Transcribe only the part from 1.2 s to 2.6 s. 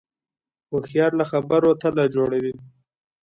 خبرو تله جوړوي